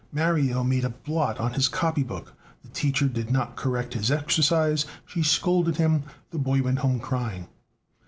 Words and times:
Mario 0.11 0.63
made 0.63 0.83
a 0.83 0.89
blot 0.89 1.39
on 1.39 1.53
his 1.53 1.67
copy 1.67 2.01
book. 2.01 2.33
(The 2.63 2.69
teacher 2.69 3.07
did 3.07 3.29
not 3.29 3.55
correct 3.55 3.93
his 3.93 4.09
exercise; 4.09 4.87
she 5.05 5.21
scolded 5.21 5.77
him. 5.77 6.01
The 6.31 6.39
boy 6.39 6.63
went 6.63 6.79
home 6.79 6.99
crying.) 6.99 7.47